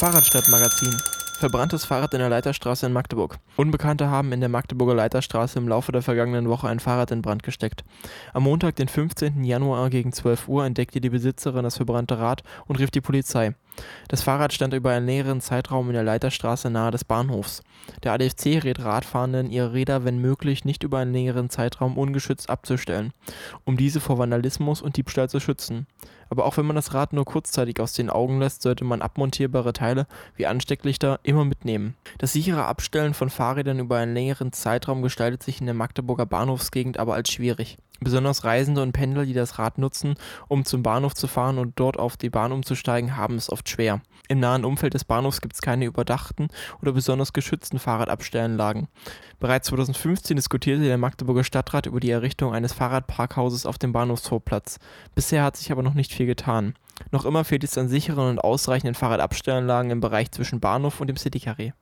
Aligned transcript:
Fahrradstadtmagazin. 0.00 0.96
Verbranntes 1.40 1.84
Fahrrad 1.84 2.14
in 2.14 2.20
der 2.20 2.30
Leiterstraße 2.30 2.86
in 2.86 2.92
Magdeburg. 2.94 3.38
Unbekannte 3.56 4.08
haben 4.08 4.32
in 4.32 4.40
der 4.40 4.48
Magdeburger 4.48 4.94
Leiterstraße 4.94 5.58
im 5.58 5.68
Laufe 5.68 5.92
der 5.92 6.00
vergangenen 6.00 6.48
Woche 6.48 6.68
ein 6.68 6.80
Fahrrad 6.80 7.10
in 7.10 7.20
Brand 7.20 7.42
gesteckt. 7.42 7.84
Am 8.32 8.44
Montag, 8.44 8.76
den 8.76 8.88
15. 8.88 9.44
Januar 9.44 9.90
gegen 9.90 10.14
12 10.14 10.48
Uhr, 10.48 10.64
entdeckte 10.64 11.02
die 11.02 11.10
Besitzerin 11.10 11.64
das 11.64 11.76
verbrannte 11.76 12.18
Rad 12.18 12.42
und 12.66 12.78
rief 12.78 12.90
die 12.90 13.02
Polizei. 13.02 13.54
Das 14.08 14.22
Fahrrad 14.22 14.54
stand 14.54 14.72
über 14.72 14.90
einen 14.90 15.04
längeren 15.04 15.42
Zeitraum 15.42 15.88
in 15.88 15.94
der 15.94 16.02
Leiterstraße 16.02 16.70
nahe 16.70 16.92
des 16.92 17.04
Bahnhofs. 17.04 17.62
Der 18.02 18.12
ADFC 18.12 18.64
rät 18.64 18.80
Radfahrenden, 18.80 19.50
ihre 19.50 19.74
Räder 19.74 20.04
wenn 20.06 20.18
möglich 20.18 20.64
nicht 20.64 20.82
über 20.82 20.98
einen 20.98 21.12
längeren 21.12 21.50
Zeitraum 21.50 21.98
ungeschützt 21.98 22.48
abzustellen, 22.48 23.12
um 23.64 23.76
diese 23.76 24.00
vor 24.00 24.16
Vandalismus 24.16 24.80
und 24.80 24.96
Diebstahl 24.96 25.28
zu 25.28 25.40
schützen. 25.40 25.86
Aber 26.30 26.44
auch 26.44 26.56
wenn 26.56 26.66
man 26.66 26.76
das 26.76 26.94
Rad 26.94 27.12
nur 27.12 27.24
kurzzeitig 27.24 27.80
aus 27.80 27.92
den 27.92 28.08
Augen 28.08 28.38
lässt, 28.38 28.62
sollte 28.62 28.84
man 28.84 29.02
abmontierbare 29.02 29.72
Teile 29.72 30.06
wie 30.36 30.46
Anstecklichter 30.46 31.20
immer 31.24 31.44
mitnehmen. 31.44 31.96
Das 32.18 32.32
sichere 32.32 32.64
Abstellen 32.64 33.14
von 33.14 33.28
Fahrrädern 33.28 33.80
über 33.80 33.98
einen 33.98 34.14
längeren 34.14 34.52
Zeitraum 34.52 35.02
gestaltet 35.02 35.42
sich 35.42 35.60
in 35.60 35.66
der 35.66 35.74
Magdeburger 35.74 36.26
Bahnhofsgegend 36.26 36.98
aber 36.98 37.14
als 37.14 37.32
schwierig. 37.32 37.78
Besonders 38.00 38.44
Reisende 38.44 38.82
und 38.82 38.92
Pendler, 38.92 39.26
die 39.26 39.34
das 39.34 39.58
Rad 39.58 39.78
nutzen, 39.78 40.14
um 40.48 40.64
zum 40.64 40.82
Bahnhof 40.82 41.14
zu 41.14 41.26
fahren 41.26 41.58
und 41.58 41.78
dort 41.78 41.98
auf 41.98 42.16
die 42.16 42.30
Bahn 42.30 42.50
umzusteigen, 42.50 43.16
haben 43.16 43.36
es 43.36 43.50
oft 43.50 43.68
schwer. 43.68 44.00
Im 44.28 44.40
nahen 44.40 44.64
Umfeld 44.64 44.94
des 44.94 45.04
Bahnhofs 45.04 45.40
gibt 45.40 45.54
es 45.54 45.60
keine 45.60 45.84
überdachten 45.84 46.48
oder 46.80 46.92
besonders 46.92 47.32
geschützten 47.32 47.78
Fahrradabstellanlagen. 47.78 48.88
Bereits 49.38 49.68
2015 49.68 50.36
diskutierte 50.36 50.84
der 50.84 50.98
Magdeburger 50.98 51.44
Stadtrat 51.44 51.86
über 51.86 52.00
die 52.00 52.10
Errichtung 52.10 52.54
eines 52.54 52.72
Fahrradparkhauses 52.72 53.66
auf 53.66 53.76
dem 53.76 53.92
Bahnhofsvorplatz. 53.92 54.78
Bisher 55.14 55.42
hat 55.42 55.56
sich 55.56 55.70
aber 55.72 55.82
noch 55.82 55.94
nicht 55.94 56.14
viel 56.14 56.26
getan. 56.26 56.74
Noch 57.10 57.24
immer 57.24 57.44
fehlt 57.44 57.64
es 57.64 57.76
an 57.76 57.88
sicheren 57.88 58.28
und 58.28 58.38
ausreichenden 58.38 58.94
Fahrradabstellanlagen 58.94 59.90
im 59.90 60.00
Bereich 60.00 60.30
zwischen 60.30 60.60
Bahnhof 60.60 61.00
und 61.00 61.08
dem 61.08 61.16
Citycarré. 61.16 61.72